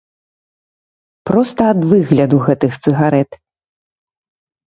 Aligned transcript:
Проста 1.29 1.61
ад 1.73 1.79
выгляду 1.91 2.37
гэтых 2.47 2.71
цыгарэт. 2.85 3.31